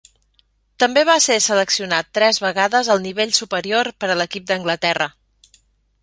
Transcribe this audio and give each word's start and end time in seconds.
També 0.83 1.01
va 1.09 1.17
ser 1.25 1.35
seleccionat 1.47 2.09
tres 2.17 2.39
vegades 2.45 2.89
al 2.93 3.03
nivell 3.03 3.33
superior 3.41 3.91
per 4.05 4.09
a 4.13 4.15
l'equip 4.23 4.49
d'Anglaterra. 4.53 5.09